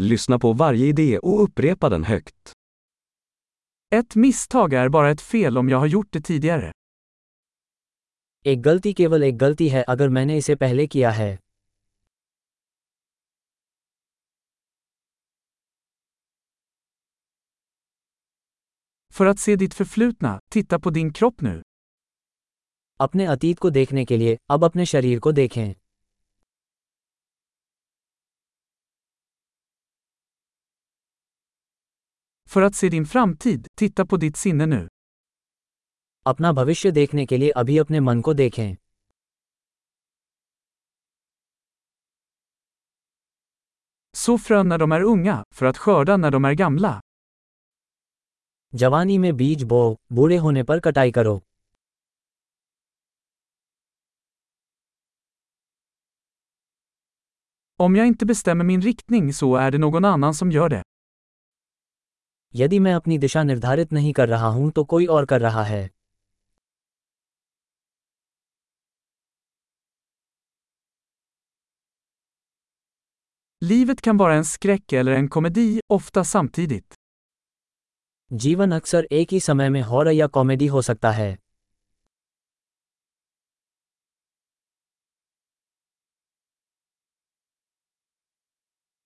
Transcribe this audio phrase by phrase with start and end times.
[0.00, 2.52] Lyssna på varje idé och upprepa den högt.
[3.90, 6.72] Ett misstag är bara ett fel om jag har gjort det tidigare.
[8.46, 11.36] एक गलती केवल एक गलती है अगर मैंने इसे पहले किया है
[19.14, 21.62] För att se ditt förflutna, titta på din kropp nu.
[23.00, 25.74] अपने अतीत को देखने के लिए अब अपने शरीर को देखें
[32.49, 34.87] För att se din framtid, titta på ditt sinne nu.
[36.25, 38.75] अपना भविष्य देखने के लिए अभी अपने मन को देखें
[44.13, 47.01] Så frön när de är unga, för att skörda när de är gamla.
[48.75, 51.41] जवानी में बीज बो बूढ़े होने पर कटाई करो
[57.77, 60.83] Om jag inte bestämmer min riktning så är det någon annan som gör det.
[62.56, 65.88] यदि मैं अपनी दिशा निर्धारित नहीं कर रहा हूँ तो कोई और कर रहा है
[73.62, 76.94] Livet kan vara en skräck eller en komedi, ofta samtidigt.
[78.30, 81.36] जीवन अक्सर एक ही समय में हॉरर या कॉमेडी हो सकता है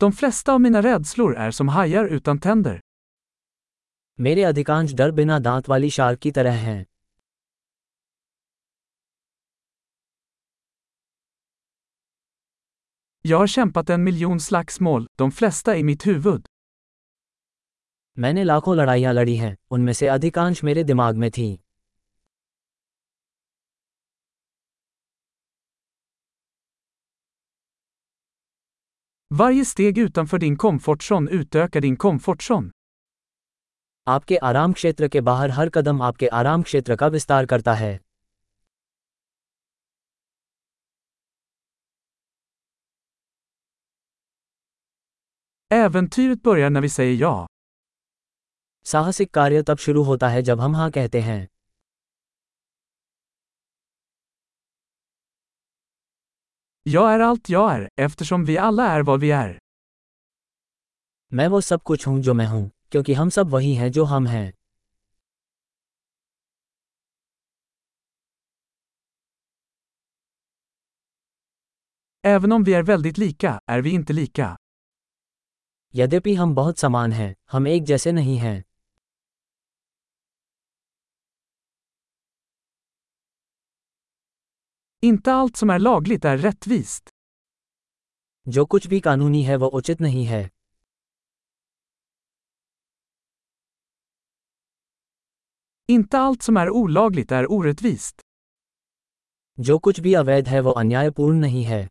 [0.00, 2.80] De flesta av mina rädslor är som hajar utan tänder.
[4.20, 6.84] मेरे अधिकांश डर बिना दांत वाली शार्क की तरह हैं
[13.24, 16.46] Jag har kämpat en miljon slagsmål, de flesta i mitt huvud.
[18.18, 21.56] मैंने लाखों लड़ाइयाँ लड़ी हैं उनमें से अधिकांश मेरे दिमाग में थीं
[29.30, 32.70] Varje steg utanför din komfortzon utökar din komfortzon.
[34.06, 38.00] आपके आराम क्षेत्र के बाहर हर कदम आपके आराम क्षेत्र का विस्तार करता है
[45.70, 47.46] Äventyret börjar när vi säger ja.
[48.84, 51.48] साहसिक कार्य तब शुरू होता है जब हम हाँ कहते हैं
[56.86, 59.58] Jag är allt jag är, eftersom vi alla är vad vi är.
[61.32, 64.26] मैं वो सब कुछ हूँ जो मैं हूँ क्योंकि हम सब वही हैं जो हम
[64.26, 64.52] हैं
[72.24, 74.56] Även om vi är väldigt lika, är vi inte lika.
[75.94, 78.64] यद्यपि हम बहुत समान हैं हम एक जैसे नहीं हैं
[85.02, 87.10] Inte allt som är lagligt är rättvist.
[88.48, 90.53] जो कुछ भी कानूनी है वह उचित नहीं है
[95.89, 98.21] Inte allt som är olagligt är orättvist.
[99.59, 101.87] जो कुछ भी अवैध है वह अन्यायपूर्ण नहीं है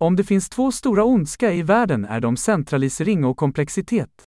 [0.00, 4.24] Om det finns två stora ondska i världen är de centralisering och komplexitet.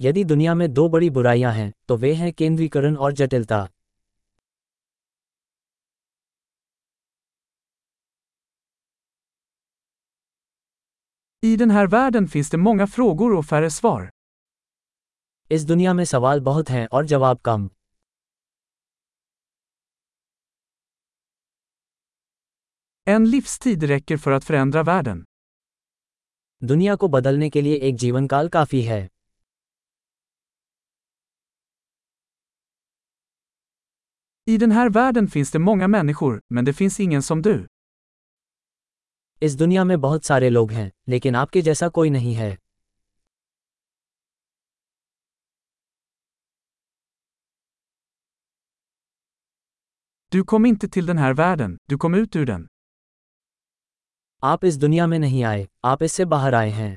[0.00, 3.68] यदि दुनिया में दो बड़ी बुराइयां हैं तो वे हैं केंद्रीकरण और जटिलता
[11.42, 14.10] I den här världen finns det många frågor och färre svar.
[15.50, 17.68] इस दुनिया में सवाल बहुत हैं और जवाब कम
[23.08, 25.24] En livstid räcker för att förändra världen.
[26.64, 29.08] दुनिया को बदलने के लिए एक जीवन काल काफी है
[34.48, 37.66] I den här världen finns det många människor, men det finns ingen som du.
[39.42, 42.56] इस दुनिया में बहुत सारे लोग हैं लेकिन आपके जैसा कोई नहीं है
[50.32, 52.66] Du kom inte till den här världen, du kom ut ur den.
[54.42, 56.96] आप इस दुनिया में नहीं आए आप इससे बाहर आए हैं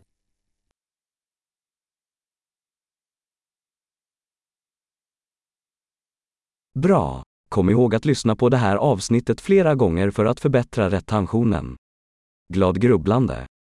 [6.76, 7.24] Bra!
[7.50, 11.76] Kom ihåg att lyssna på det här avsnittet flera gånger för att förbättra retentionen.
[12.47, 13.47] Glad grubblande!